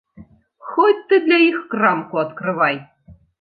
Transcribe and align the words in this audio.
Хоць 0.69 1.03
ты 1.11 1.19
для 1.25 1.39
іх 1.49 1.59
крамку 1.75 2.23
адкрывай! 2.25 2.81